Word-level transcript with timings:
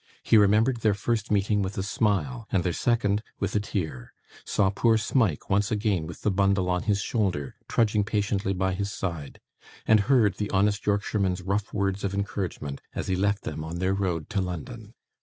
He 0.23 0.35
remembered 0.35 0.77
their 0.77 0.95
first 0.95 1.29
meeting 1.29 1.61
with 1.61 1.77
a 1.77 1.83
smile, 1.83 2.47
and 2.51 2.63
their 2.63 2.73
second 2.73 3.21
with 3.39 3.55
a 3.55 3.59
tear; 3.59 4.13
saw 4.43 4.71
poor 4.71 4.97
Smike 4.97 5.47
once 5.47 5.69
again 5.69 6.07
with 6.07 6.23
the 6.23 6.31
bundle 6.31 6.71
on 6.71 6.81
his 6.89 6.99
shoulder 7.03 7.53
trudging 7.67 8.03
patiently 8.03 8.53
by 8.53 8.73
his 8.73 8.91
side; 8.91 9.39
and 9.85 9.99
heard 10.09 10.37
the 10.37 10.49
honest 10.49 10.87
Yorkshireman's 10.87 11.43
rough 11.43 11.71
words 11.71 12.03
of 12.03 12.15
encouragement 12.15 12.81
as 12.95 13.09
he 13.09 13.15
left 13.15 13.43
them 13.43 13.63
on 13.63 13.77
their 13.77 13.93
road 13.93 14.27
to 14.31 14.41
London. 14.41 14.95